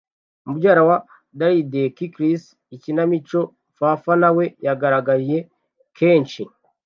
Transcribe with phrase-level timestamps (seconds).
[0.45, 0.97] Mubyara wa
[1.39, 2.43] Drydek Chris
[2.75, 3.41] "Ikinamico"
[3.75, 5.37] Pfaff nawe yagaragaye
[5.97, 6.43] kenshi.